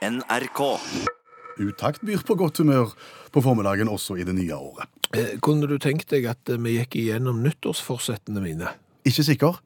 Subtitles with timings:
[0.00, 0.80] NRK.
[1.58, 2.94] Utakt byr på godt humør
[3.34, 4.88] på formiddagen også i det nye året.
[5.12, 8.72] Eh, Kunne du tenkt deg at eh, vi gikk igjennom nyttårsforsettene mine?
[9.04, 9.58] Ikke sikker.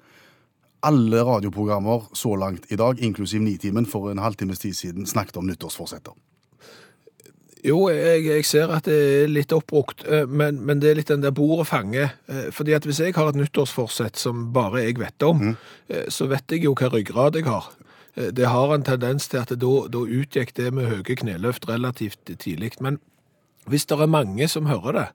[0.85, 5.47] Alle radioprogrammer så langt i dag, inklusiv Nitimen for en halvtimes tid siden, snakket om
[5.47, 6.19] nyttårsforsetter.
[7.65, 11.15] Jo, jeg, jeg ser at det er litt oppbrukt, eh, men, men det er litt
[11.15, 12.11] den der bordet fange.
[12.27, 15.57] Eh, Fordi at hvis jeg har et nyttårsforsett som bare jeg vet om, mm.
[16.11, 17.71] så vet jeg jo hva ryggrad jeg har.
[18.17, 22.25] Eh, Det har en tendens til at da, da utgikk det med høye kneløft relativt
[22.39, 22.73] tidlig.
[22.81, 22.99] Men
[23.69, 25.07] hvis det er mange som hører det,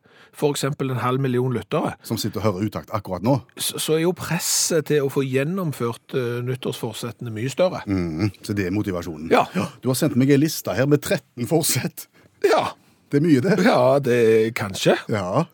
[0.50, 3.42] eksempel en halv million lyttere, Som sitter og hører utakt akkurat nå.
[3.58, 7.82] så, så er jo presset til å få gjennomført uh, nyttårsforsettene mye større.
[7.88, 9.30] Mm, Så det er motivasjonen.
[9.32, 9.46] Ja.
[9.82, 12.08] Du har sendt meg en liste her med 13 forsett.
[12.46, 12.70] Ja,
[13.12, 13.58] Det er mye, det.
[13.66, 14.96] ja det er kanskje.
[15.10, 15.46] Ja.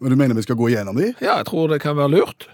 [0.00, 1.12] Men du mener vi skal gå igjennom de?
[1.20, 2.48] Ja, jeg tror det kan være lurt.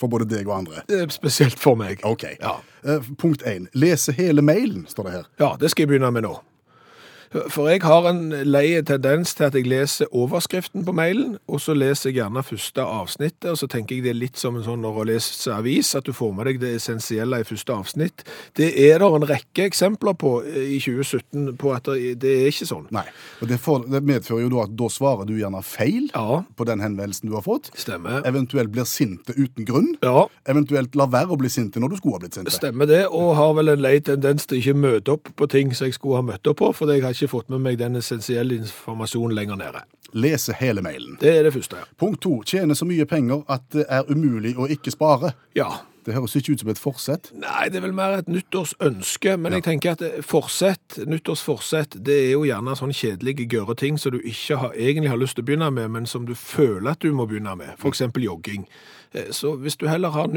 [0.00, 0.84] For både deg og andre?
[1.12, 2.00] Spesielt for meg.
[2.08, 2.24] OK.
[2.40, 2.56] Ja.
[2.84, 3.68] Eh, Punkt 1.
[3.76, 5.26] Lese hele mailen, står det her.
[5.42, 6.38] Ja, det skal jeg begynne med nå.
[7.30, 11.76] For jeg har en lei tendens til at jeg leser overskriften på mailen, og så
[11.78, 14.82] leser jeg gjerne første avsnittet, og så tenker jeg det er litt som en sånn
[14.82, 18.24] når du leser avis, at du får med deg det essensielle i første avsnitt.
[18.58, 22.50] Det er det en rekke eksempler på eh, i 2017 på at det det er
[22.50, 22.88] ikke sånn.
[22.94, 23.04] Nei.
[23.40, 26.66] Og det, får, det medfører jo da at da svarer du gjerne feil Ja, på
[26.68, 27.70] den henvendelsen du har fått.
[27.78, 28.24] stemmer.
[28.28, 29.92] Eventuelt blir sinte uten grunn.
[30.02, 32.52] Ja, Eventuelt lar være å bli sinte når du skulle ha blitt sinte.
[32.54, 35.86] Stemmer det, og har vel en lei tendens til ikke møte opp på ting som
[35.88, 38.54] jeg skulle ha møtt opp på, fordi jeg har ikke fått med meg den essensielle
[38.56, 39.82] informasjonen lenger nede.
[40.14, 41.18] Lese hele mailen.
[41.20, 41.84] Det er det første, ja.
[42.00, 42.40] Punkt to.
[42.46, 45.34] Tjene så mye penger at det er umulig å ikke spare.
[45.54, 45.68] Ja.
[46.04, 47.28] Det høres ikke ut som et forsett.
[47.36, 52.16] Nei, det er vel mer et nyttårsønske, men jeg tenker at eh, forsett, nyttårsforsett, det
[52.22, 55.44] er jo gjerne sånn kjedelige gørre ting som du ikke har, egentlig har lyst til
[55.44, 58.64] å begynne med, men som du føler at du må begynne med, for eksempel jogging.
[59.12, 60.32] Eh, Så hvis du heller har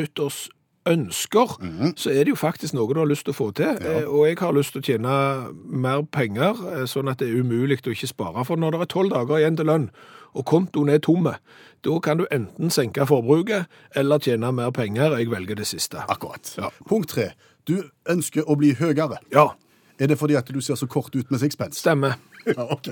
[0.86, 3.78] nyttårsønsker, så er det jo faktisk noe du har lyst til å få til.
[3.82, 4.04] Ja.
[4.08, 7.80] Og jeg har lyst til å tjene mer penger, eh, sånn at det er umulig
[7.86, 8.44] å ikke spare.
[8.46, 9.90] For når det er tolv dager igjen til lønn,
[10.36, 11.36] og kontoen er tomme,
[11.84, 15.18] da kan du enten senke forbruket, eller tjene mer penger.
[15.20, 16.04] Jeg velger det siste.
[16.10, 16.56] Akkurat.
[16.58, 16.70] Ja.
[16.90, 17.32] Punkt tre.
[17.68, 19.18] Du ønsker å bli høyere.
[19.32, 19.52] Ja,
[20.00, 21.80] Er det fordi at du ser så kort ut med sixpence?
[21.80, 22.16] stemmer.
[22.46, 22.90] Ja, ok.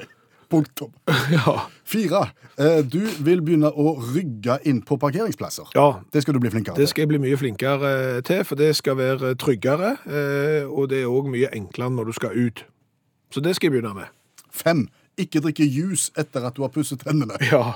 [0.52, 0.92] Punktum.
[1.32, 1.56] Ja.
[1.88, 2.22] Fire.
[2.60, 5.72] Eh, Du vil begynne å rygge inn på parkeringsplasser.
[5.76, 6.84] ja, Det skal du bli flinkere til.
[6.84, 10.90] det skal jeg bli mye flinkere eh, til, for det skal være tryggere, eh, og
[10.92, 12.64] det er òg mye enklere når du skal ut.
[13.32, 14.12] Så det skal jeg begynne med.
[14.52, 14.86] Fem.
[15.20, 17.36] Ikke drikke juice etter at du har pusset tennene.
[17.52, 17.76] Ja.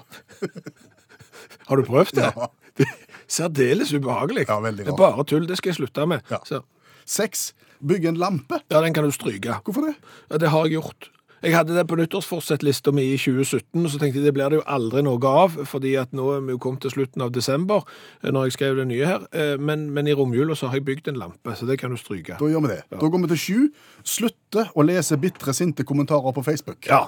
[1.67, 2.29] Har du prøvd det?
[2.35, 2.47] Ja.
[2.75, 2.85] Det
[3.31, 4.45] særdeles ubehagelig.
[4.49, 4.89] Ja, veldig rart.
[4.89, 5.45] det er bare tull.
[5.47, 6.25] Det skal jeg slutte med.
[6.31, 6.41] Ja.
[6.45, 6.61] Så,
[7.05, 7.53] Seks.
[7.85, 8.59] Bygge en lampe.
[8.71, 9.59] ja, den kan du stryke.
[9.65, 9.95] Hvorfor det?
[10.31, 11.09] Ja, det har jeg gjort.
[11.45, 14.57] Jeg hadde det på nyttårsforsettlista mi i 2017, og så tenkte jeg det blir det
[14.57, 17.83] jo aldri noe av, fordi at nå er vi jo kommet til slutten av desember,
[18.23, 19.27] eh, når jeg skrev det nye her.
[19.31, 21.97] Eh, Men, men i romjula så har jeg bygd en lampe, så det kan du
[22.01, 22.39] stryke.
[22.39, 22.79] Da gjør vi det.
[22.89, 23.59] Da går vi til sju.
[24.03, 26.81] Slutte å lese bitre, sinte kommentarer på Facebook.
[26.89, 27.03] Ja.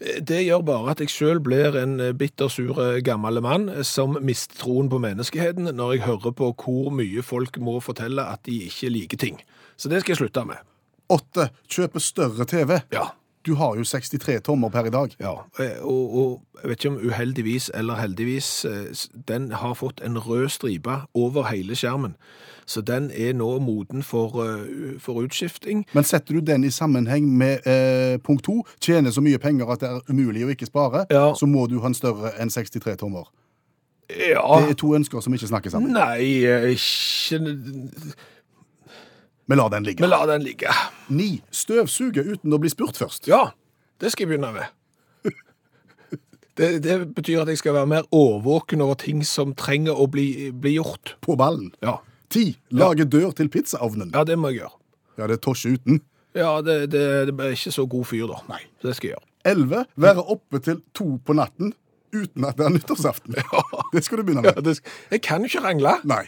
[0.00, 2.12] Eh, Det gjør bare at jeg sjøl blir en bitter,
[2.46, 7.22] bittersur eh, gammel mann som mister troen på menneskeheten når jeg hører på hvor mye
[7.22, 9.42] folk må fortelle at de ikke liker ting.
[9.76, 10.62] Så det skal jeg slutte med.
[11.10, 11.50] Åtte.
[11.68, 12.78] Kjøpe større TV.
[12.94, 13.10] Ja.
[13.46, 15.12] Du har jo 63 tommer per i dag.
[15.20, 15.34] Ja,
[15.82, 20.48] og, og jeg vet ikke om uheldigvis eller heldigvis, eh, den har fått en rød
[20.48, 22.14] stripe over hele skjermen.
[22.66, 25.84] Så den er nå moden for, eh, for utskifting.
[25.92, 29.80] Men setter du den i sammenheng med eh, punkt to, tjene så mye penger at
[29.84, 31.34] det er umulig å ikke spare, Ja.
[31.36, 33.28] så må du ha en større enn 63 tommer.
[34.08, 35.92] Ja, Det er to ønsker som ikke snakker sammen.
[35.92, 37.52] nei, eh, ikke
[39.46, 40.00] Vi lar den ligge.
[40.04, 40.72] Men la den ligge.
[41.12, 41.42] Ni.
[41.52, 43.26] Støvsuge uten å bli spurt først.
[43.28, 43.50] Ja,
[44.00, 44.70] det skal jeg begynne med.
[46.54, 50.52] Det, det betyr at jeg skal være mer årvåken over ting som trenger å bli,
[50.54, 51.16] bli gjort.
[51.24, 51.72] På ballen.
[51.82, 51.96] Ja.
[52.30, 52.52] Ti.
[52.70, 54.12] Lage dør til pizzaovnen.
[54.14, 54.76] ja, det må jeg gjøre.
[55.18, 55.98] Ja, det er tosje uten.
[56.34, 58.38] Ja, det, det, det er ikke så god fyr da.
[58.52, 58.60] Nei.
[58.82, 59.28] Det skal jeg gjøre.
[59.50, 59.82] Elleve.
[60.06, 61.74] Være oppe til to på natten
[62.14, 63.34] uten at det er nyttårsaften.
[63.90, 64.64] Det skal du begynne Ja, med.
[64.70, 64.78] det,
[65.10, 65.96] jeg kan jo ikke rangle.
[66.06, 66.22] Nei.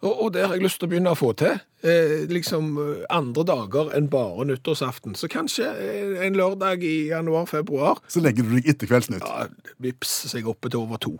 [0.00, 1.58] Og, og det har jeg lyst til å begynne å få til.
[1.84, 5.16] Eh, liksom eh, andre dager enn bare nyttårsaften.
[5.18, 8.00] Så kanskje eh, en lørdag i januar-februar.
[8.08, 9.26] Så legger du deg etter Kveldsnytt.
[9.26, 9.50] Ja,
[9.82, 11.18] vips, så jeg er oppe til over to.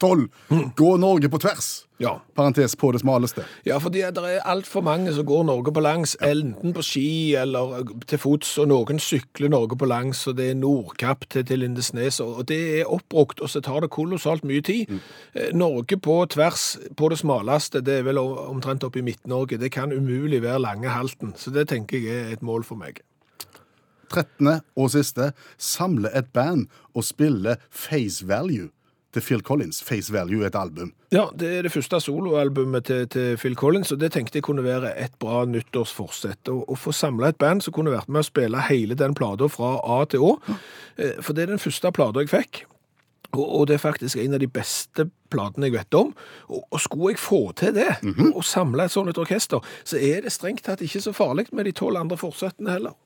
[0.00, 0.28] Tolv.
[0.76, 1.88] Gå Norge på tvers.
[1.98, 2.20] Ja.
[2.34, 3.42] Parentes på det smaleste.
[3.66, 7.82] Ja, fordi det er altfor mange som går Norge på langs, enten på ski eller
[8.06, 12.20] til fots, og noen sykler Norge på langs, og det er Nordkapp til, til Lindesnes,
[12.22, 14.86] og det er oppbrukt, og så tar det kolossalt mye tid.
[14.86, 15.02] Mm.
[15.58, 19.92] Norge på tvers, på det smaleste, det er vel omtrent oppe i Midt-Norge, det kan
[19.92, 23.02] umulig være lange halten, så det tenker jeg er et mål for meg.
[24.08, 25.32] Trettende og siste.
[25.60, 28.70] Samle et band og spille face value
[29.14, 30.92] til Phil Collins, Face Value, et album.
[31.14, 34.64] Ja, det er det første soloalbumet til, til Phil Collins, og det tenkte jeg kunne
[34.66, 36.50] være et bra nyttårsforsett.
[36.52, 39.48] Å, å få samla et band som kunne vært med å spille hele den plata
[39.52, 40.34] fra A til Å.
[40.98, 42.64] Eh, For det er den første plata jeg fikk.
[43.36, 46.14] Og, det er faktisk en av de beste platene jeg vet om.
[46.48, 47.90] Og, skulle jeg få til det,
[48.32, 51.74] og samle et sånt orkester, så er det strengt tatt ikke så farlig med de
[51.76, 52.96] tolv andre forsettene heller.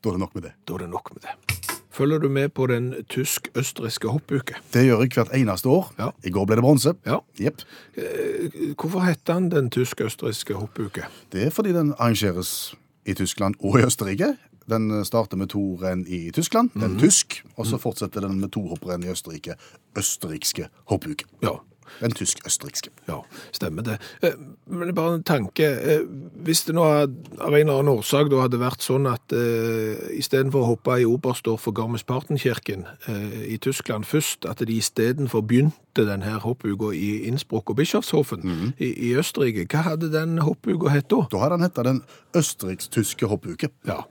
[0.00, 0.52] Da er det nok med det.
[0.68, 1.59] Da er det nok med det.
[2.00, 4.54] Følger du med på den tysk-østerrikske hoppuke?
[4.72, 5.90] Det gjør jeg hvert eneste år.
[5.98, 6.06] Ja.
[6.24, 6.94] I går ble det bronse.
[7.04, 7.18] Ja.
[7.36, 7.60] Jepp.
[8.00, 11.04] Eh, Hvorfor heter den den tysk-østerrikske hoppuke?
[11.32, 12.72] Det er fordi den arrangeres
[13.04, 14.30] i Tyskland og i Østerrike.
[14.70, 18.62] Den starter med to renn i Tyskland, den tysk, og så fortsetter den med to
[18.70, 19.56] hopprenn i Østerrike.
[19.98, 21.24] Østerrikske hoppuke.
[21.42, 21.56] Ja,
[22.00, 22.90] Den tysk-østerrikske.
[23.08, 23.20] ja,
[23.52, 23.98] stemmer det.
[24.22, 24.32] Eh,
[24.66, 25.64] Men det er bare en tanke.
[25.64, 26.04] eh,
[26.44, 30.62] Hvis det nå av en eller annen årsak da hadde vært sånn at uh, istedenfor
[30.62, 36.38] å hoppe i Oberstdorf og Garmisch-Partenkirken uh, i Tyskland først, at de istedenfor begynte denne
[36.40, 41.24] hoppuka i Innsbruck og Bischofshofen i, i Østerrike, hva hadde den hoppuka hett da?
[41.30, 42.02] Da hadde den hett Den
[42.36, 43.68] østerriks-tyske hoppuke.
[43.86, 44.02] Ja.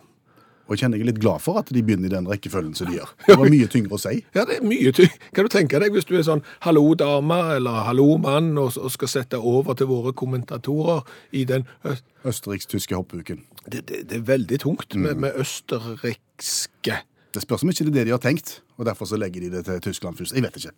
[0.69, 2.91] Og jeg kjenner jeg er litt glad for at de begynner i den rekkefølgen som
[2.91, 3.09] de gjør.
[3.25, 4.19] Det var mye tyngre å si.
[4.37, 5.17] Ja, det er mye tyngre.
[5.33, 8.93] Kan du tenke deg hvis du er sånn hallo dame eller hallo mann og, og
[8.93, 11.01] skal sette over til våre kommentatorer
[11.33, 12.05] i den øst...
[12.29, 13.45] Østerriks-tyske hoppuken.
[13.65, 17.01] det, det, det er veldig tungt med, med østerrikske.
[17.33, 19.51] Det spørs om ikke det er det de har tenkt, og derfor så legger de
[19.57, 20.33] det til Tyskland først.
[20.37, 20.73] Jeg vet ikke.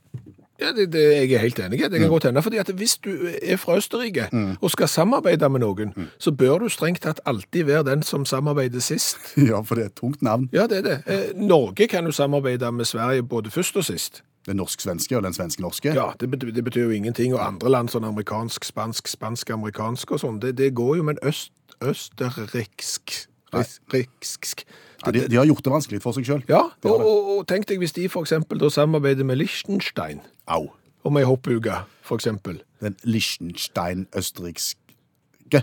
[0.62, 1.80] Ja, det, det, jeg er helt enig.
[1.92, 2.42] Det kan godt hende.
[2.42, 3.10] fordi at hvis du
[3.42, 4.28] er fra Østerrike
[4.62, 8.80] og skal samarbeide med noen, så bør du strengt tatt alltid være den som samarbeider
[8.80, 9.18] sist.
[9.52, 10.50] Ja, for det er et tungt navn.
[10.54, 10.98] Ja, det er det.
[11.08, 14.22] Eh, Norge kan jo samarbeide med Sverige både først og sist.
[14.46, 15.94] Den norsk-svenske og den svenske-norske.
[15.94, 17.34] Ja, det betyr, det betyr jo ingenting.
[17.34, 21.52] Og andre land, sånn amerikansk, spansk, spansk-amerikansk og sånn, det, det går jo, men øst,
[21.82, 23.28] østerriksk
[23.94, 24.64] riksk.
[25.06, 26.44] Ja, de, de har gjort det vanskelig for seg sjøl.
[26.50, 30.68] Ja, og, og, og tenk deg hvis de for eksempel da samarbeider med Liechtenstein Au.
[31.04, 31.74] om ei hoppuke,
[32.06, 32.62] for eksempel.
[32.82, 35.62] Den Liechtenstein-østerrikske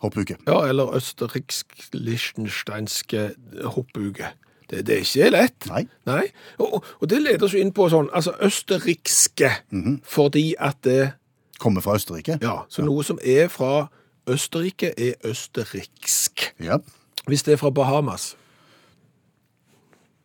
[0.00, 0.36] hoppuke.
[0.48, 3.30] Ja, eller østerriksk-liechtensteinske
[3.64, 4.26] hoppuke.
[4.70, 5.66] Det, det er ikke lett.
[5.68, 5.82] Nei.
[6.06, 6.24] Nei.
[6.58, 9.50] Og, og- det leder oss inn på sånn, altså østerrikske,
[10.06, 11.12] fordi at det,
[11.60, 12.38] Kommer fra Østerrike.
[12.40, 13.88] ja, så noe som er fra
[14.30, 16.46] Østerrike er østerriksk.
[16.60, 16.78] Ja.
[17.28, 18.30] Hvis det er fra Bahamas.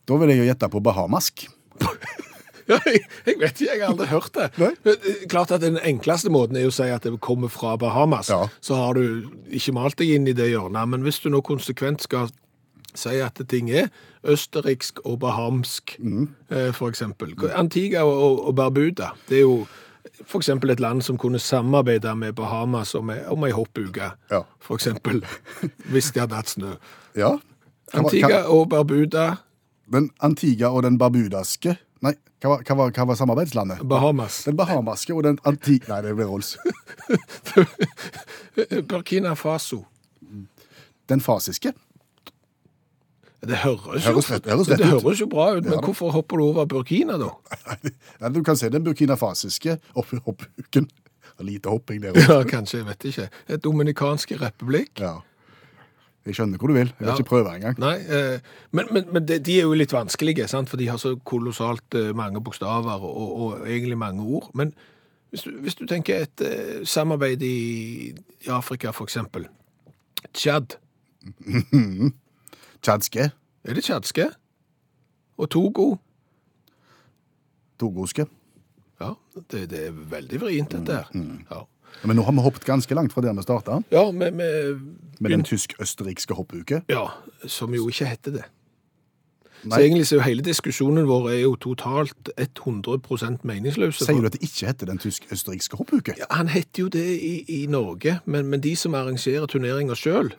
[0.06, 1.48] Da vil jeg jo gjette på bahamask.
[2.66, 4.46] Ja, jeg, jeg vet ikke, jeg har aldri hørt det.
[4.58, 8.32] Men, eh, Klart at den enkleste måten er å si at det kommer fra Bahamas.
[8.34, 8.48] Ja.
[8.58, 10.90] Så har du ikke malt deg inn i det hjørnet.
[10.90, 12.32] Men hvis du nå konsekvent skal
[12.98, 13.92] si at ting er
[14.26, 16.28] østerriksk og bahamsk, mm.
[16.74, 17.36] for eksempel.
[17.54, 19.66] Antigua og, og Barbuda, det er jo
[20.34, 24.42] eksempel et land som kunne samarbeide med Bahamas om ei, hoppuke, Ja.
[24.72, 25.26] eksempel,
[25.92, 26.76] hvis de hadde hatt snø.
[27.16, 27.36] Ja.
[27.94, 29.36] Antigua og Barbuda,
[29.92, 32.12] Den Antigua og den barbudaske Nei,
[32.42, 33.80] hva var, hva var, hva var samarbeidslandet?
[33.90, 34.44] Bahamas.
[34.46, 35.80] Den bahamaske og den anti...
[35.90, 36.52] Nei, det blir Rolls.
[38.90, 39.86] Burkina Faso.
[41.10, 41.74] Den fasiske.
[43.46, 46.10] Det høres, Høres rett- høres det, rett det høres jo bra ut, men Ja hvorfor
[46.16, 47.28] hopper du over Burkina da?
[48.22, 50.88] Ja, du kan se den burkinafasiske opp, hoppuken.
[51.46, 52.32] Lite hopping der også.
[52.40, 53.28] Ja, kanskje, jeg vet ikke.
[53.52, 55.02] Et dominikanske republikk?
[55.04, 55.18] Ja.
[56.26, 56.88] Jeg skjønner hvor du vil.
[56.90, 57.14] Jeg vil Ja.
[57.20, 57.76] ikke prøve engang.
[57.80, 58.40] Nei, eh,
[58.72, 60.70] men, men, men de, de er jo litt vanskelige, sant?
[60.70, 64.50] for de har så kolossalt eh, mange bokstaver og, og, og egentlig mange ord.
[64.58, 64.74] Men
[65.30, 69.46] hvis du, hvis du tenker et eh, samarbeid i, i Afrika, for eksempel.
[70.34, 70.78] Tchad.
[72.86, 73.30] Tjadske.
[73.66, 74.28] Er det tsjadske?
[75.38, 75.96] Og Togo?
[77.80, 78.26] Togoske.
[79.02, 79.12] Ja,
[79.52, 81.10] det, det er veldig vrient dette her.
[81.52, 81.64] Ja,
[82.04, 84.84] Men nå har vi hoppet ganske langt fra der vi starta, ja med, med,
[85.20, 86.84] med den tysk-østerrikske hoppuke.
[86.90, 87.08] ja,
[87.48, 88.46] som jo ikke heter det.
[89.66, 94.06] Så egentlig så er jo hele diskusjonen vår er jo totalt 100% meningsløse.
[94.06, 96.16] sier du at det ikke heter den tysk-østerrikske hoppuke?
[96.20, 100.34] Ja, han heter jo det i, i Norge, men, men de som arrangerer turneringer sjøl,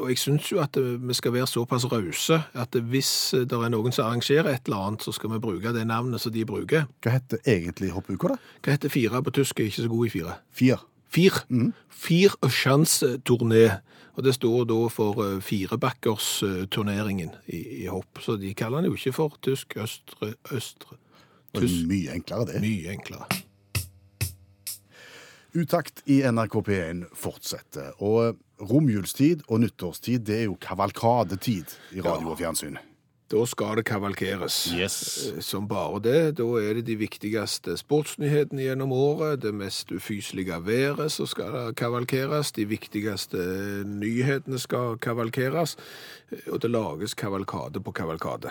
[0.00, 3.58] og jeg syns jo at eh, vi skal være såpass rause at hvis eh, det
[3.58, 6.46] er noen som arrangerer et eller annet, så skal vi bruke det navnet som de
[6.48, 6.88] bruker.
[7.04, 8.54] Hva heter egentlig hoppuka, da?
[8.64, 9.60] Hva heter fire på tysk?
[9.60, 10.38] Jeg er ikke så god i fire.
[10.56, 10.80] Fire.
[11.10, 11.42] Fir.
[11.90, 13.80] Fir sjanse-turné.
[14.18, 18.20] Og det står da for uh, firebakkers-turneringen i, i hopp.
[18.20, 20.98] Så de kaller den jo ikke for tysk østre østre.
[21.54, 22.60] Det er mye enklere, det.
[22.62, 23.26] Mye enklere.
[25.50, 27.90] Utakt i NRK P1 fortsetter.
[27.98, 32.78] Og romjulstid og nyttårstid, det er jo kavalkadetid i radio og fjernsyn.
[33.30, 34.72] Da skal det kavalkeres.
[34.74, 35.28] Yes.
[35.28, 36.36] Eh, Som bare det.
[36.40, 42.50] Da er det de viktigste sportsnyhetene gjennom året, det mest ufyselige været som skal kavalkeres,
[42.52, 43.38] de viktigste
[43.86, 45.76] nyhetene skal kavalkeres,
[46.32, 48.50] eh, og det lages kavalkade på kavalkade.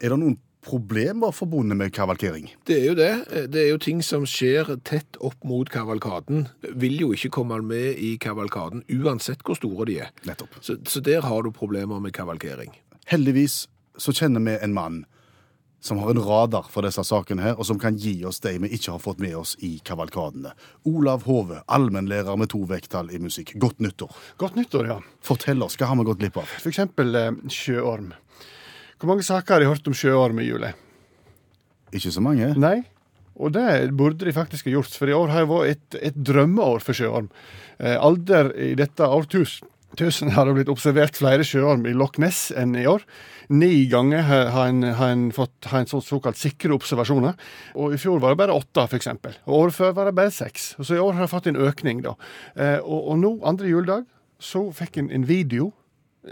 [0.00, 2.50] Er det noen problemer forbundet med kavalkering.
[2.68, 3.12] Det er jo det.
[3.52, 6.48] Det er jo ting som skjer tett opp mot kavalkaden.
[6.76, 10.12] Vil jo ikke komme med i kavalkaden, uansett hvor store de er.
[10.28, 10.60] Nettopp.
[10.60, 12.76] Så, så der har du problemer med kavalkering.
[13.08, 13.64] Heldigvis
[14.00, 15.02] så kjenner vi en mann
[15.80, 18.68] som har en radar for disse sakene her, og som kan gi oss de vi
[18.76, 20.52] ikke har fått med oss i kavalkadene.
[20.88, 23.54] Olav Hove, allmennlærer med to vekttall i musikk.
[23.60, 24.12] Godt nyttår.
[24.40, 24.98] Godt nyttår, ja.
[25.24, 26.52] Fortell oss, hva har vi gått glipp av?
[26.60, 28.12] For eksempel eh, sjøorm.
[29.00, 30.74] Hvor mange saker har de hørt om sjøorm i juli?
[31.96, 32.52] Ikke så mange.
[32.60, 32.82] Nei.
[33.40, 33.66] Og det
[33.96, 37.32] burde de faktisk ha gjort, for i år har vært et, et drømmeår for sjøorm.
[37.80, 42.50] Eh, alder i dette årtusen tusen har det blitt observert flere sjøorm i Loch Ness
[42.56, 43.02] enn i år.
[43.50, 47.34] Ni ganger har en, har en fått har en sånn såkalt sikre observasjoner.
[47.74, 49.10] Og I fjor var det bare åtte, f.eks.
[49.48, 50.74] Og året før var det bare seks.
[50.78, 52.04] Så i år har det fått en økning.
[52.06, 52.14] da.
[52.54, 54.06] Eh, og, og nå, andre juledag,
[54.40, 55.72] så fikk en en video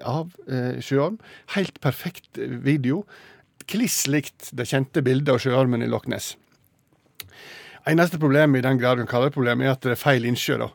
[0.05, 1.19] av eh, sjøorm.
[1.57, 3.05] Helt perfekt video.
[3.69, 6.37] Kliss likt det kjente bildet av sjøormen i Loch Ness.
[7.88, 10.59] Eneste problemet i den grad hun kaller det problem, er at det er feil innsjø.
[10.61, 10.69] da.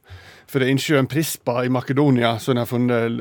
[0.53, 3.15] Er innsjøen Prispa i Makedonia som har funnet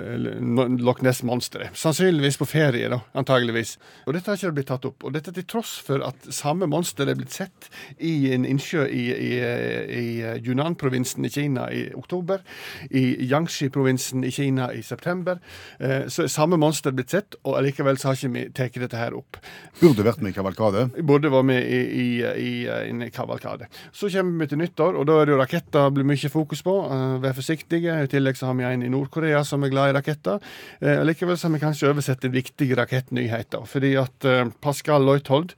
[0.84, 1.72] Loch Ness-monsteret.
[1.80, 3.78] Sannsynligvis på ferie, da, antageligvis.
[4.04, 5.06] Og dette har ikke blitt tatt opp.
[5.08, 7.70] Og dette til tross for at samme monster er blitt sett
[8.04, 10.04] i en innsjø i, i, i
[10.44, 12.44] Yunnan-provinsen i Kina i oktober,
[12.92, 15.40] i Yangshi-provinsen i Kina i september.
[15.80, 19.00] Eh, Så er samme monster blitt sett, og allikevel så har ikke vi tatt dette
[19.00, 19.40] her opp.
[19.80, 20.84] Burde vært med i kavalkade.
[21.00, 23.72] Burde vært med i, i, i, i en kavalkade.
[23.88, 26.76] Så kommer vi til nyttår, og da er det jo raketter blir mye fokus på.
[27.22, 27.94] Eh, Vær forsiktige.
[28.02, 30.40] I tillegg så har vi en i Nord-Korea som er glad i raketter.
[30.80, 33.50] Eh, Likevel så har vi kanskje oversett en viktig rakettnyhet.
[33.52, 35.54] da, Fordi at eh, Pascal Leuthold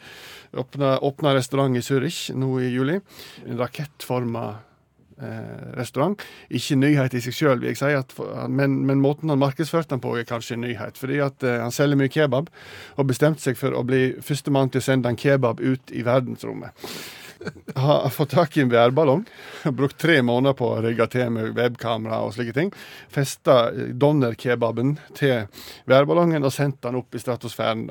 [0.55, 3.01] åpna, restaurant i Zürich nå i juli.
[3.47, 4.59] En rakettforma
[5.21, 6.21] eh, restaurant.
[6.51, 10.15] Ikke nyhet i seg sjøl, vil jeg si, men, men måten han markedsførte den på,
[10.17, 10.99] er kanskje en nyhet.
[11.01, 12.53] Fordi at eh, han selger mye kebab,
[12.97, 16.87] og bestemte seg for å bli førstemann til å sende en kebab ut i verdensrommet.
[17.75, 19.25] Har fått tak i en værballong.
[19.65, 22.73] Brukt tre måneder på å rigge til med webkamera og slike ting.
[23.13, 25.47] Festa donnerkebaben til
[25.91, 27.89] værballongen og sendt den opp i stratosfæren.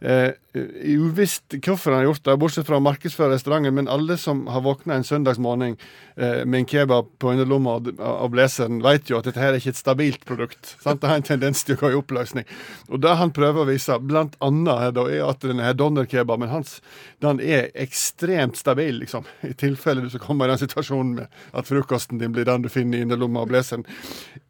[0.00, 4.44] Eh, uvisst hvorfor han har gjort det, bortsett fra å markedsføre restauranten, men alle som
[4.52, 5.78] har våkna en søndagsmorgen
[6.16, 9.62] eh, med en kebab på underlomma og, og blazeren, vet jo at dette her er
[9.62, 10.74] ikke et stabilt produkt.
[10.82, 11.00] Sant?
[11.00, 12.48] Det har en tendens til å gå i oppløsning.
[12.90, 16.80] Og det han prøver å vise, blant annet, er at denne her donnerkebaben hans
[17.22, 19.24] den er ekstremt stabil, liksom.
[19.46, 22.70] I tilfelle du skal komme i den situasjonen med at frokosten din blir den du
[22.72, 23.86] finner i underlomma og blazeren.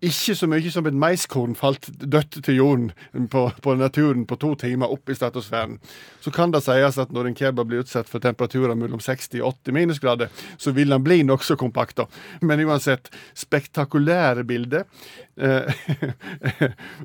[0.02, 4.54] Ikke så mye som et maiskorn falt dødt til jorden på, på naturen på to
[4.58, 5.78] timer opp i stratosfæren.
[6.22, 9.56] Så kan det sies at når en kebab blir utsatt for temperaturer mellom 60 og
[9.66, 11.96] 80 minusgrader, så vil den bli nokså kompakt.
[11.98, 12.06] da.
[12.40, 14.86] Men uansett, spektakulære bilder.
[15.36, 15.66] Eh,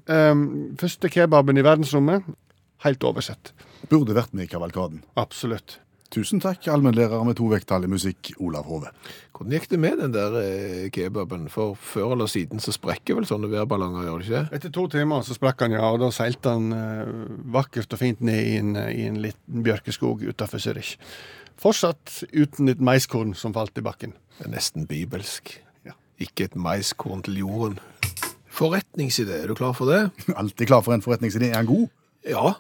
[0.83, 2.29] første kebaben i verdensrommet,
[2.85, 3.53] helt oversett.
[3.89, 5.01] Burde vært med i kavalkaden.
[5.17, 5.79] Absolutt.
[6.07, 8.87] Tusen takk, allmennlærer med to vekttall i musikk, Olav Hove.
[9.35, 11.49] Hvordan gikk det med den der eh, kebaben?
[11.51, 14.43] For før eller siden så sprekker vel sånne værballonger, gjør det ikke?
[14.55, 17.09] Etter to timer så sprakk han, ja, og da seilte han eh,
[17.57, 20.93] vakkert og fint ned i en, i en liten bjørkeskog utafor Zürich.
[21.59, 24.15] Fortsatt uten et maiskorn som falt i bakken.
[24.37, 25.57] Det er nesten bibelsk.
[25.89, 25.97] Ja.
[26.23, 27.81] Ikke et maiskorn til jorden.
[28.57, 30.05] Forretningsidé, er du klar for det?
[30.39, 31.51] Alltid klar for en forretningsidé.
[31.51, 31.89] Er han god?
[32.31, 32.55] Ja,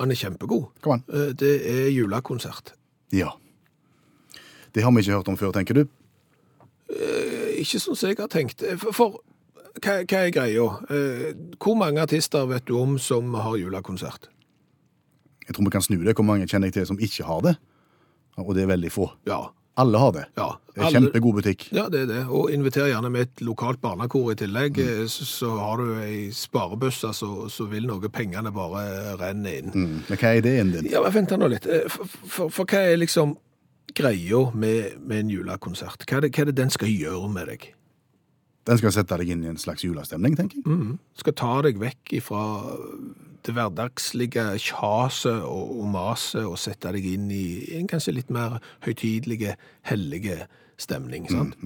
[0.00, 0.70] han er kjempegod.
[0.80, 1.04] Kom an.
[1.12, 2.72] Eh, Det er julekonsert.
[3.12, 3.32] Ja.
[4.74, 5.84] Det har vi ikke hørt om før, tenker du?
[6.92, 8.62] Eh, Ikke sånn som jeg har tenkt.
[8.62, 9.16] Eh, For, for
[9.80, 10.66] hva, hva er greia?
[10.90, 14.28] Eh, Hvor mange artister vet du om som har julekonsert?
[15.48, 16.14] Jeg tror vi kan snu det.
[16.16, 17.54] Hvor mange kjenner jeg til som ikke har det?
[18.38, 19.08] Og det er veldig få.
[19.26, 19.48] Ja.
[19.78, 20.24] Alle har det.
[20.36, 20.48] ja.
[20.78, 21.64] Alle- kjempegod butikk.
[21.74, 22.20] Ja, det er det.
[22.30, 25.08] Og inviter gjerne med et lokalt barnekor i tillegg, Mm.
[25.10, 29.72] så, så har du ei sparebøsse, så, så vil noe pengene bare renne inn.
[29.74, 29.96] Mm.
[30.08, 30.86] Men hva er ideen din?
[30.92, 31.66] Ja, men vent nå litt.
[31.66, 33.34] Eh, For, for, for hva er liksom
[33.98, 36.06] greia med, med en julekonsert?
[36.06, 37.66] Hva er, det, hva er det den skal gjøre med deg?
[38.68, 40.66] Den skal sette deg inn i en slags julestemning, tenker jeg.
[40.68, 40.98] Mm.
[41.18, 42.44] Skal ta deg vekk ifra
[43.48, 47.44] det hverdagslige kjaset og, og maset og sette deg inn i
[47.78, 49.56] en kanskje litt mer høytidelige,
[49.88, 50.44] hellige
[50.78, 51.56] stemning, sant?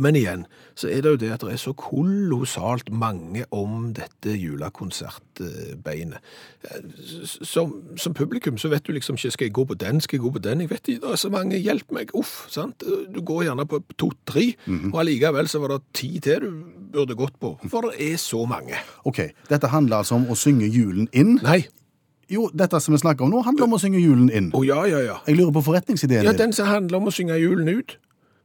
[0.00, 4.32] Men igjen, så er det jo det at det er så kolossalt mange om dette
[4.40, 6.18] julekonsertbeinet.
[7.44, 10.24] Som, som publikum så vet du liksom ikke, skal jeg gå på den, skal jeg
[10.24, 10.62] gå på den?
[10.64, 12.82] Jeg vet ikke, det er så mange, hjelp meg, uff, sant?
[13.12, 14.46] Du går gjerne på to-tre,
[14.92, 16.50] og allikevel så var det ti til du
[16.92, 18.76] burde gått på, for det er så mange.
[19.08, 21.36] Ok, Dette handler altså om å synge julen inn.
[21.44, 21.62] Nei,
[22.32, 24.46] Jo, dette som vi snakker om nå, handler om å synge julen inn.
[24.56, 25.16] å ja, ja, ja.
[25.26, 27.98] Jeg lurer på forretningsideen Ja, den som handler om å synge julen ut.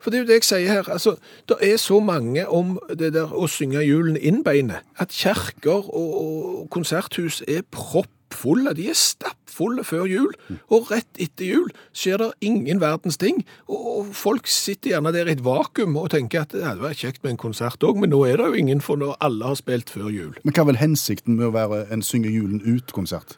[0.08, 0.90] For det er jo det jeg sier her.
[0.90, 1.18] altså,
[1.52, 6.70] Det er så mange om det der å synge julen inn-beinet, at kjerker og, og
[6.72, 8.72] konserthus er proppfulle.
[8.72, 10.34] De er stappfulle stappfulle før jul,
[10.70, 13.44] og rett etter jul skjer det ingen verdens ting.
[13.68, 17.24] Og folk sitter gjerne der i et vakuum og tenker at ja, det var kjekt
[17.24, 19.90] med en konsert òg, men nå er det jo ingen, for når alle har spilt
[19.90, 20.38] før jul.
[20.44, 23.38] Men hva er vel hensikten med å være en Synge julen ut-konsert?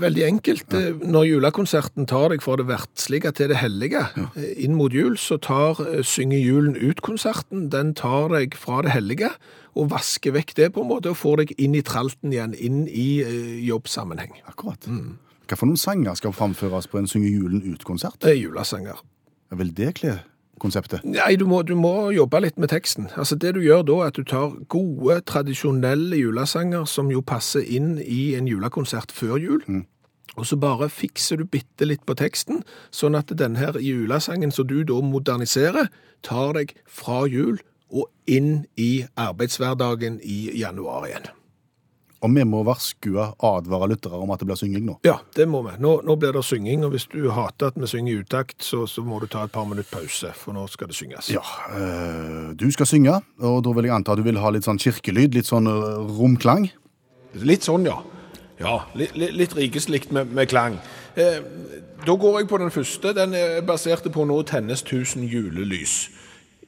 [0.00, 0.72] Veldig enkelt.
[0.72, 0.94] Ja.
[0.96, 4.26] Når julekonserten tar deg fra det verdslige til det hellige, ja.
[4.56, 9.30] inn mot jul, så tar «Synger Synge julen ut-konserten, den tar deg fra det hellige
[9.78, 12.80] og vasker vekk det på en måte, og får deg inn i tralten igjen, inn
[12.88, 14.40] i eh, jobbsammenheng.
[14.50, 14.88] Akkurat.
[15.48, 18.18] Hva for noen sanger skal framføres på en Synge julen ut-konsert?
[18.20, 19.00] Det er julesanger.
[19.56, 20.18] Vil det kle
[20.60, 21.04] konseptet?
[21.08, 23.08] Nei, du må, du må jobbe litt med teksten.
[23.16, 27.64] Altså Det du gjør da, er at du tar gode, tradisjonelle julesanger som jo passer
[27.64, 29.64] inn i en julekonsert før jul.
[30.36, 32.60] Og så bare fikser du bitte litt på teksten,
[32.94, 35.88] sånn at denne her julesangen som du da moderniserer,
[36.22, 41.30] tar deg fra jul og inn i arbeidshverdagen i januar igjen.
[42.24, 44.96] Og vi må varskue advare lyttere om at det blir synging nå.
[45.06, 45.76] Ja, det må vi.
[45.82, 48.84] Nå, nå blir det synging, og hvis du hater at vi synger i utakt, så,
[48.90, 51.30] så må du ta et par minutter pause, for nå skal det synges.
[51.30, 51.44] Ja,
[51.78, 54.80] øh, du skal synge, og da vil jeg anta at du vil ha litt sånn
[54.82, 56.68] kirkelyd, litt sånn eh, romklang.
[57.38, 58.00] Litt sånn, ja.
[58.58, 60.80] Ja, litt, litt, litt rikeslikt med, med klang.
[61.14, 61.38] Eh,
[62.06, 63.14] da går jeg på den første.
[63.14, 66.08] Den er basert på Nå tennes 1000 julelys.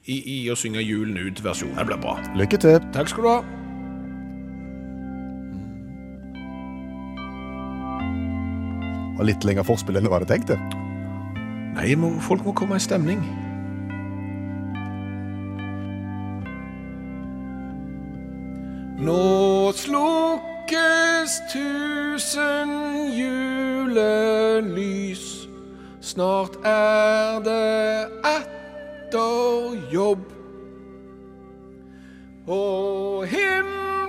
[0.06, 1.76] I, i å synge Julen ut-versjonen.
[1.76, 2.16] Det blir bra.
[2.38, 2.78] Lykke til.
[2.96, 3.69] Takk skal du ha.
[9.20, 10.56] Og litt lenger forspill enn du hadde tenkt det.
[11.76, 13.20] Nei, må, folk må komme i stemning.
[19.00, 22.72] Nå slukkes tusen
[23.16, 25.24] julelys.
[26.00, 30.24] Snart er det etter jobb.
[32.48, 33.99] Og himmelens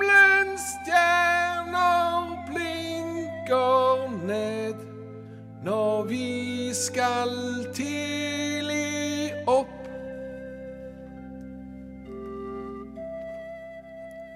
[7.21, 9.69] skal tidlig opp.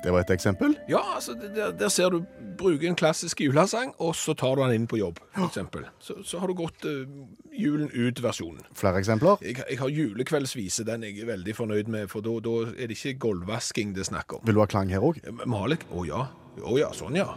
[0.03, 0.75] Det var et eksempel.
[0.89, 2.19] Ja, altså, der, der ser du
[2.57, 5.57] bruker en klassisk julesang, og så tar du den inn på jobb, f.eks.
[5.99, 7.09] Så, så har du gått uh,
[7.57, 8.61] julen ut-versjonen.
[8.77, 9.41] Flere eksempler.
[9.41, 12.37] Jeg, jeg har julekveldsvise, den jeg er veldig fornøyd med, for da
[12.69, 14.45] er det ikke gulvvasking det er snakk om.
[14.45, 15.19] Vil du ha klang her òg?
[15.49, 15.89] Malik?
[15.89, 16.27] Å oh, ja.
[16.61, 17.31] Å ja, sånn ja.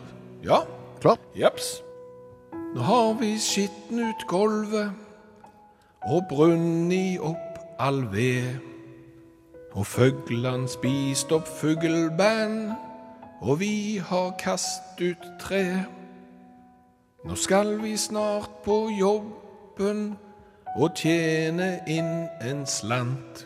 [0.45, 0.61] Ja.
[1.01, 1.17] Klar?
[1.39, 1.79] Jepps.
[2.77, 5.08] Nå har vi skitten ut gulvet
[6.07, 8.59] og brunni opp all ved.
[9.73, 12.73] Og føglan spist opp fugleband,
[13.41, 15.85] og vi har kast ut tre.
[17.27, 20.17] Nå skal vi snart på jobben
[20.79, 23.45] og tjene inn en slant.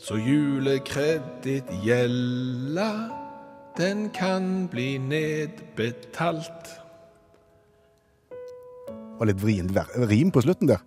[0.00, 2.90] Så julekreditt gjelda,
[3.78, 6.74] den kan bli nedbetalt.
[9.16, 9.72] Det var litt vrient
[10.10, 10.84] rim på slutten der.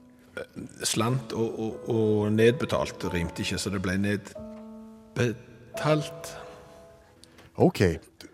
[0.87, 3.97] Slant og, og, og nedbetalt rimte ikke, så det ble
[5.15, 6.35] nedbetalt.
[7.59, 7.81] OK.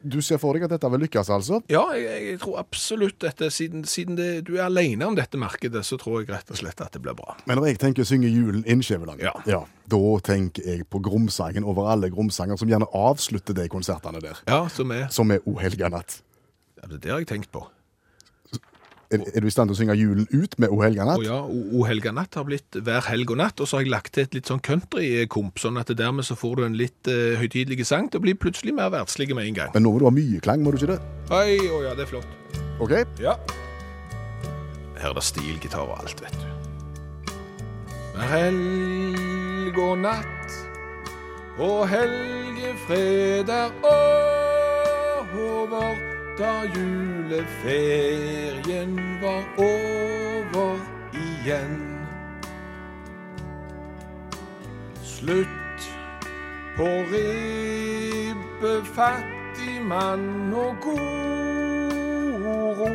[0.05, 1.57] Du ser for deg at dette vil lykkes, altså?
[1.71, 3.47] Ja, jeg, jeg tror absolutt dette.
[3.49, 6.81] Siden, siden det, du er alene om dette markedet, så tror jeg rett og slett
[6.85, 7.33] at det blir bra.
[7.49, 9.63] Men når jeg tenker synge julen inn Skjæveland, Ja.
[9.89, 14.37] da tenker jeg på Gromsangen over alle gromsanger som gjerne avslutter de konsertene der.
[14.45, 16.19] Ja, som er Som er O helga natt.
[16.77, 17.65] ja, Det har jeg tenkt på.
[19.13, 21.21] Er, er du i stand til å synge julen ut med O helga natt?
[21.21, 23.93] Å ja, O, helga natt har blitt hver helg og natt, og så har jeg
[23.93, 27.35] lagt til et litt sånn countrykomp, sånn at dermed så får du en litt uh,
[27.41, 29.75] høytidelig sang til å bli plutselig mer verdslig med en gang.
[29.75, 30.99] Men nå må du ha mye klang, må du ikke det?
[31.35, 32.57] Oi, å ja, det er flott.
[32.81, 32.97] OK?
[33.21, 33.37] Ja.
[34.95, 36.49] Her er det stilgitar og alt, vet du.
[38.15, 40.59] Hver helg og natt
[41.59, 43.71] og helgefred er
[45.35, 48.11] over da juleferien
[49.21, 50.79] var over
[51.13, 51.97] igjen.
[55.03, 55.81] Slutt
[56.77, 62.43] på ribbe, fattig mann og god
[62.79, 62.89] ro.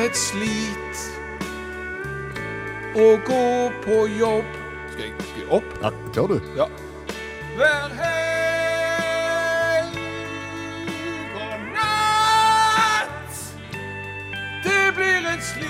[0.00, 1.00] et slit
[2.96, 4.44] å gå på jobb.
[4.92, 5.68] Skal jeg, skal jeg opp?
[5.82, 6.38] Ja, tør du.
[6.56, 6.66] Ja.
[7.58, 9.94] Hver helg
[11.36, 13.34] og natt.
[14.64, 15.68] Det blir et slit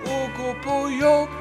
[0.00, 1.32] å gå på jobb.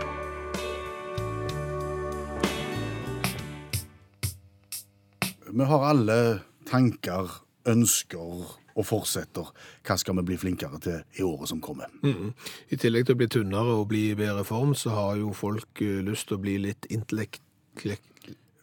[5.50, 6.20] Vi har alle
[6.68, 7.24] tanker,
[7.68, 9.50] ønsker og fortsetter.
[9.86, 11.92] Hva skal vi bli flinkere til i året som kommer?
[12.04, 15.84] I tillegg til å bli tynnere og bli i bedre form, så har jo folk
[15.84, 17.44] eh, lyst til å bli litt intellekt...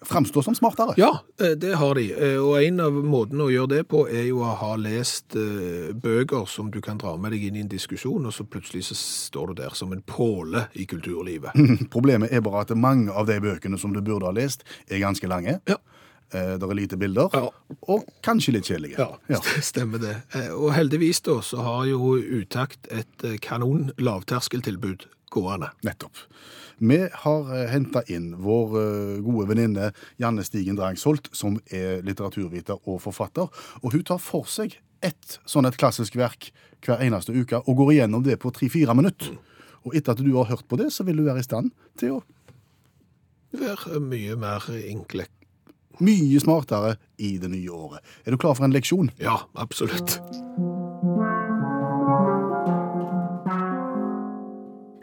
[0.06, 0.92] Framstå som smartere.
[1.00, 1.08] Ja,
[1.40, 2.04] eh, det har de.
[2.12, 6.44] Eh, Og en av måtene å gjøre det på er jo å ha lest bøker
[6.52, 9.52] som du kan dra med deg inn i en diskusjon, og så plutselig så står
[9.52, 11.56] du der som en påle i kulturlivet.
[11.94, 15.28] Problemet er bare at mange av de bøkene som du burde ha lest, er ganske
[15.32, 15.58] lange.
[15.66, 15.80] Ja.
[16.34, 17.50] Eh, Det er lite bilder, Ja.
[17.88, 18.98] og kanskje litt kjedelige.
[18.98, 20.16] Ja, stemmer det.
[20.34, 25.70] Eh, Og heldigvis da, så har jo Utakt et eh, kanon lavterskeltilbud gående.
[25.84, 26.16] Nettopp.
[26.78, 33.48] Vi har henta inn vår gode venninne Janne Stigen Drangsholt, som er litteraturviter og forfatter.
[33.82, 36.50] Og hun tar for seg ett sånn et klassisk verk
[36.84, 39.38] hver eneste uke og går igjennom det på tre-fire minutter.
[39.86, 42.18] Og etter at du har hørt på det, så vil du være i stand til
[42.18, 42.22] å
[43.56, 45.24] Være mye mer enkle.
[46.04, 48.02] Mye smartere i det nye året.
[48.24, 49.10] Er du klar for en leksjon?
[49.22, 50.18] Ja, absolutt.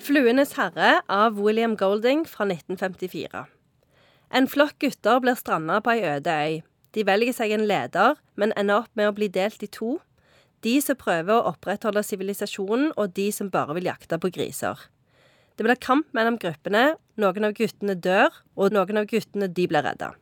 [0.04, 3.46] Fluenes herre av William Golding fra 1954.
[4.34, 6.56] En flokk gutter blir stranda på ei øde øy.
[6.94, 10.00] De velger seg en leder, men ender opp med å bli delt i to.
[10.64, 14.80] De som prøver å opprettholde sivilisasjonen, og de som bare vil jakte på griser.
[15.58, 16.96] Det blir kamp mellom gruppene.
[17.22, 20.14] Noen av guttene dør, og noen av guttene de blir redda.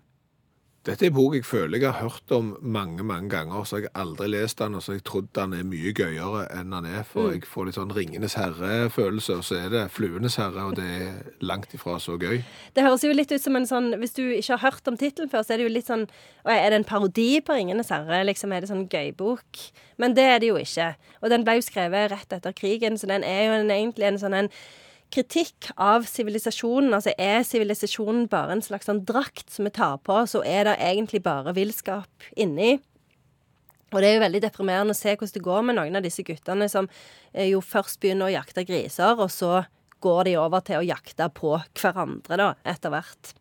[0.82, 3.92] Dette er en bok jeg føler jeg har hørt om mange, mange ganger, så jeg
[3.92, 7.04] har aldri lest den, og så jeg trodd den er mye gøyere enn den er,
[7.06, 10.88] for jeg får litt sånn Ringenes herre-følelse, og så er det Fluenes herre, og det
[10.96, 12.42] er langt ifra så gøy.
[12.74, 15.30] Det høres jo litt ut som en sånn Hvis du ikke har hørt om tittelen
[15.30, 16.08] før, så er det jo litt sånn
[16.50, 18.26] Er det en parodi på 'Ringenes herre'?
[18.26, 19.66] Liksom, er det sånn gøybok?
[20.02, 20.96] Men det er det jo ikke.
[21.22, 24.18] Og den ble jo skrevet rett etter krigen, så den er jo en, egentlig en
[24.18, 24.50] sånn en
[25.12, 26.94] kritikk av sivilisasjonen.
[26.98, 30.78] Altså er sivilisasjonen bare en slags sånn drakt som vi tar på, så er det
[30.80, 32.78] egentlig bare villskap inni.
[33.92, 36.24] Og det er jo veldig deprimerende å se hvordan det går med noen av disse
[36.24, 36.88] guttene som
[37.34, 39.66] eh, jo først begynner å jakte griser, og så
[40.02, 43.36] går de over til å jakte på hverandre, da, etter hvert.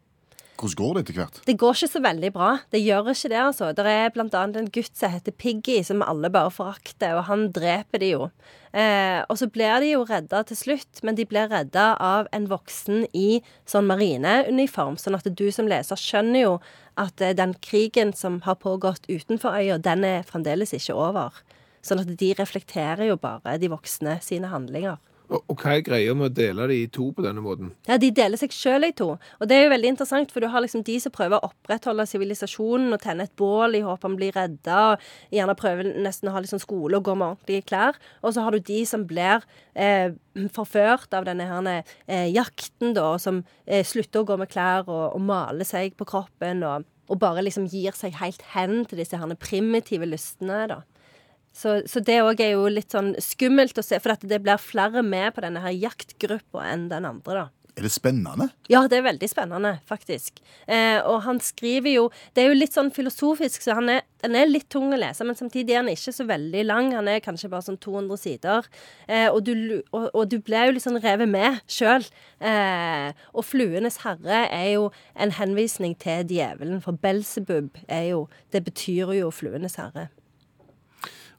[0.60, 1.38] Hvordan går det etter hvert?
[1.48, 2.48] Det går ikke så veldig bra.
[2.68, 3.70] Det gjør ikke det, altså.
[3.72, 8.02] Det er annet en gutt som heter Piggy, som alle bare forakter, og han dreper
[8.02, 8.28] de jo.
[8.76, 12.46] Eh, og så blir de jo redda til slutt, men de blir redda av en
[12.50, 16.54] voksen i sånn marineuniform, sånn at du som leser skjønner jo
[17.00, 21.40] at eh, den krigen som har pågått utenfor øya, den er fremdeles ikke over.
[21.80, 25.00] Sånn at de reflekterer jo bare de voksne sine handlinger.
[25.30, 27.70] Og, hva er greia med å dele de i to på denne måten?
[27.86, 29.12] Ja, De deler seg sjøl i to.
[29.38, 32.06] Og det er jo veldig interessant, for du har liksom de som prøver å opprettholde
[32.10, 36.30] sivilisasjonen og tenne et bål i håp om å bli redda, og gjerne prøver nesten
[36.30, 37.98] å ha liksom skole og gå med ordentlige klær.
[38.24, 40.16] Og så har du de som blir eh,
[40.56, 45.14] forført av denne her, eh, jakten, da, som eh, slutter å gå med klær og,
[45.14, 49.18] og maler seg på kroppen, og, og bare liksom gir seg helt hen til disse
[49.18, 50.82] her primitive lystene, da.
[51.52, 54.60] Så, så det òg er jo litt sånn skummelt å se, for at det blir
[54.62, 57.48] flere med på denne her jaktgruppa enn den andre, da.
[57.80, 58.50] Er det spennende?
[58.68, 60.40] Ja, det er veldig spennende, faktisk.
[60.66, 62.02] Eh, og han skriver jo
[62.34, 65.24] Det er jo litt sånn filosofisk, så han er, han er litt tung å lese,
[65.24, 66.90] men samtidig er han ikke så veldig lang.
[66.98, 68.68] Han er kanskje bare sånn 200 sider.
[69.06, 72.04] Eh, og, du, og, og du ble jo litt sånn revet med sjøl.
[72.40, 78.64] Eh, og 'Fluenes herre' er jo en henvisning til djevelen, for Belsebub er jo Det
[78.66, 80.10] betyr jo 'fluenes herre'.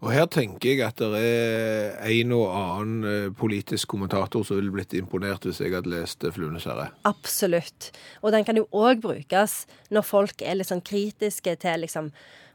[0.01, 4.73] Og her tenker jeg at det er en og annen eh, politisk kommentator som ville
[4.73, 6.89] blitt imponert hvis jeg hadde lest eh, Fluenes herre.
[7.05, 7.91] Absolutt.
[8.25, 12.09] Og den kan jo òg brukes når folk er litt sånn kritiske til liksom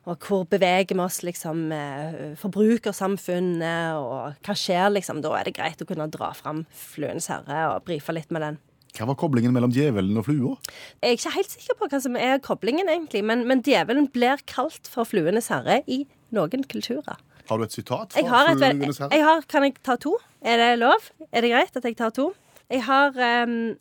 [0.06, 5.18] og hvor beveger vi oss, liksom, eh, forbrukersamfunnet, og hva skjer, liksom?
[5.18, 8.60] Da er det greit å kunne dra fram Fluenes herre og brife litt med den.
[8.94, 10.54] Hva var koblingen mellom djevelen og flua?
[11.02, 14.46] Jeg er ikke helt sikker på hva som er koblingen, egentlig, men, men djevelen blir
[14.46, 17.18] kalt for Fluenes herre i noen kulturer.
[17.48, 20.16] Har du et sitat fra Jeg har et jeg har, Kan jeg ta to?
[20.42, 21.10] Er det lov?
[21.32, 22.32] Er det greit at jeg tar to?
[22.70, 23.76] Jeg har um,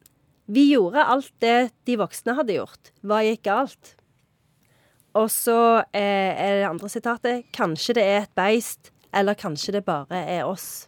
[0.46, 2.92] Vi gjorde alt det de voksne hadde gjort.
[3.02, 3.96] Hva gikk galt?
[5.16, 5.58] Og så
[5.96, 10.44] eh, er det andre sitatet Kanskje det er et beist, eller kanskje det bare er
[10.44, 10.88] oss.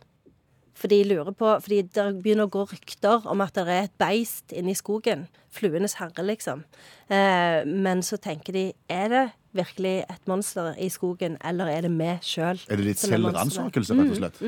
[0.78, 3.96] For de lurer på Fordi det begynner å gå rykter om at det er et
[3.98, 5.24] beist inne i skogen.
[5.50, 6.64] Fluenes herre, liksom.
[7.10, 9.24] Eh, men så tenker de Er det
[9.58, 12.60] virkelig et monster i skogen, eller er det vi sjøl?
[12.70, 14.44] Er det litt selvransakelse, rett og slett?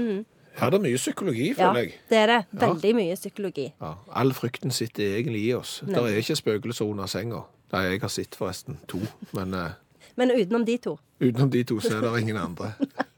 [0.59, 1.89] Her er det mye psykologi, Mm, føler jeg.
[1.93, 2.45] Ja, det er det.
[2.61, 3.65] Veldig mye psykologi.
[3.81, 5.79] Ja, all frykten sitter egentlig i oss.
[5.87, 7.41] Det er ikke spøkelser under senga.
[7.71, 8.99] Nei, jeg har sett forresten to,
[9.33, 9.69] men eh,
[10.17, 10.97] Men utenom de to.
[11.21, 12.73] utenom de to så er det ingen andre.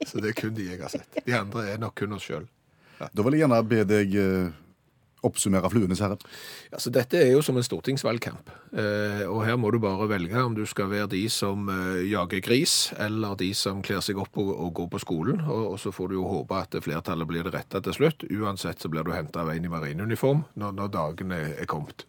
[0.06, 1.17] Så det er kun de jeg har sett.
[1.26, 2.47] De andre er nok kun oss sjøl.
[3.10, 4.52] Da vil jeg gjerne be deg eh,
[5.26, 6.18] oppsummere Fluenes herre.
[6.74, 10.56] Altså, dette er jo som en stortingsvalgkamp, eh, og her må du bare velge om
[10.58, 14.54] du skal være de som eh, jager gris, eller de som kler seg opp og,
[14.56, 17.56] og går på skolen, og, og så får du jo håpe at flertallet blir det
[17.56, 18.26] rette til slutt.
[18.32, 22.08] Uansett så blir du henta av en i marineuniform når, når dagen er, er kommet.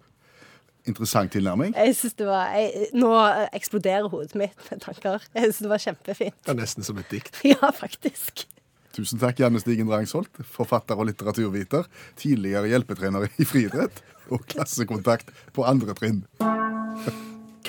[0.89, 1.77] Interessant tilnærming.
[1.79, 3.11] Jeg synes det var jeg, Nå
[3.55, 5.23] eksploderer hodet mitt med tanker.
[5.31, 6.41] Jeg syns det var kjempefint.
[6.43, 7.39] Det er nesten som et dikt.
[7.53, 8.49] Ja, faktisk.
[8.93, 11.87] Tusen takk, Janne Stigen Drangsholt, forfatter og litteraturviter,
[12.21, 14.03] tidligere hjelpetrener i friidrett
[14.33, 16.23] og klassekontakt på andre trinn.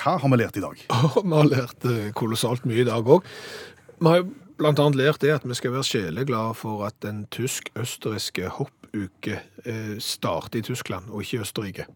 [0.04, 0.80] Hva har vi lært i dag?
[0.92, 3.24] Oh, vi har lært eh, kolossalt mye i dag òg.
[3.96, 4.26] Vi har
[4.60, 4.88] bl.a.
[4.92, 10.66] lært det at vi skal være sjeleglade for at den tysk-østerrikske hoppuke eh, starter i
[10.66, 11.88] Tyskland, og ikke i Østerrike.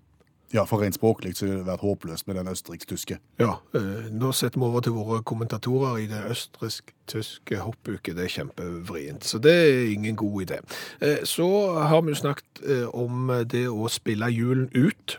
[0.54, 3.18] Ja, for rent språklig så ville det vært håpløst med den østerriksk-tyske.
[3.40, 8.16] Ja, eh, nå setter vi over til våre kommentatorer i det østerriksk-tyske hoppuket.
[8.16, 10.62] Det er kjempevrient, så det er ingen god idé.
[11.04, 15.18] Eh, så har vi jo snakket eh, om det å spille julen ut.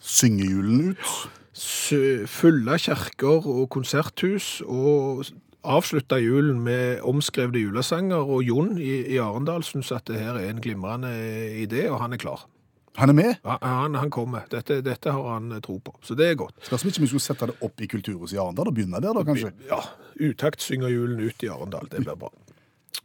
[0.00, 1.14] Synge julen ut.
[1.54, 5.22] Fulle kjerker kirker og konserthus, og
[5.62, 8.26] avslutta julen med omskrevne julesanger.
[8.26, 11.14] Og Jon i, i Arendal syns at det her er en glimrende
[11.62, 12.48] idé, og han er klar.
[12.96, 13.32] Han er med.
[13.42, 14.44] Ja, Han, han kommer.
[14.52, 16.54] Dette, dette har han eh, tro på, så det er godt.
[16.62, 19.16] Skal vi ikke vi skulle sette det opp i Kulturhuset i Arendal og begynne der,
[19.16, 19.50] da, kanskje?
[19.70, 19.80] Ja,
[20.28, 21.88] utakt synger julen ut i Arendal.
[21.90, 22.30] Det blir bra.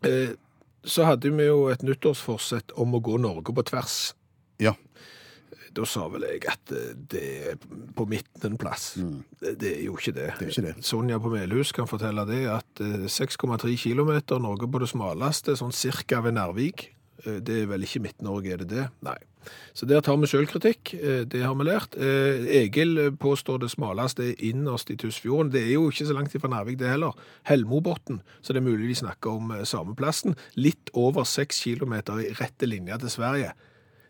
[0.06, 0.36] Eh,
[0.86, 3.98] så hadde vi jo et nyttårsforsett om å gå Norge på tvers.
[4.62, 4.76] Ja.
[5.76, 7.58] Da sa vel jeg at eh, det er
[7.98, 8.92] på midten en plass.
[9.42, 10.30] Det, det er jo ikke det.
[10.32, 10.38] Mm.
[10.40, 10.86] Det er ikke det.
[10.88, 15.74] Sonja på Melhus kan fortelle det, at eh, 6,3 km Norge på det smaleste, sånn
[15.76, 16.88] cirka ved Nærvik.
[17.26, 18.88] Eh, Det er vel ikke Midt-Norge, er det det?
[19.06, 19.18] Nei.
[19.74, 20.94] Så der tar vi sjølkritikk.
[20.98, 21.96] eh, det har vi lært.
[21.96, 25.52] Eh, Egil påstår det smaleste er innerst i Tysfjorden.
[25.52, 27.16] Det er jo ikke så langt fra Narvik det heller.
[27.50, 30.36] Helmobotn, så det er mulig de snakker om eh, samme plassen.
[30.56, 33.54] Litt over 6 kilometer i rette linje til Sverige.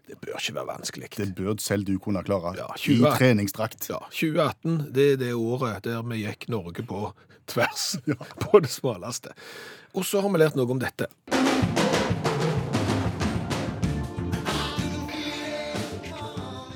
[0.09, 1.09] Det bør ikke være vanskelig.
[1.17, 2.55] Det bør selv du kunne klare.
[2.57, 3.11] Ja, I 20.
[3.19, 3.89] treningsdrakt.
[3.91, 7.11] Ja, 2018, det er det året der vi gikk Norge på
[7.45, 7.99] tvers,
[8.43, 9.35] på det smaleste.
[9.93, 11.05] Og så har vi lært noe om dette.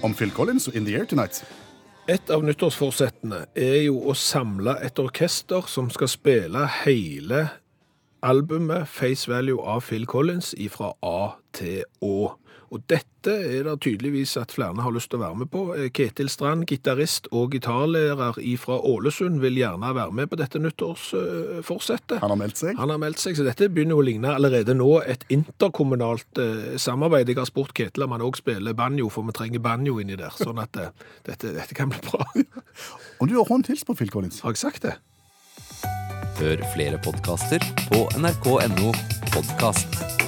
[0.03, 1.45] Om Phil Collins In the Air Tonight.
[2.11, 7.45] Et av nyttårsforsettene er jo å samle et orkester som skal spille hele
[8.19, 12.35] albumet Face Value av Phil Collins fra A til Å.
[12.73, 15.61] Og dette er det tydeligvis at flere har lyst til å være med på.
[15.77, 22.17] Eh, Ketil Strand, gitarist og gitarlærer fra Ålesund, vil gjerne være med på dette nyttårsforsettet.
[22.23, 22.73] Han har meldt seg.
[22.79, 27.29] Han har meldt seg, så dette begynner å ligne allerede nå et interkommunalt eh, samarbeid.
[27.29, 30.33] Jeg har spurt Ketil om han òg spiller banjo, for vi trenger banjo inni der.
[30.39, 30.89] Sånn at eh,
[31.29, 32.25] dette, dette kan bli bra.
[33.21, 34.41] Og du har håndhilst på Phil Collins.
[34.41, 34.97] Har jeg sagt det?
[36.41, 37.61] Hør flere podkaster
[37.93, 38.91] på nrk.no
[39.29, 40.22] podkast.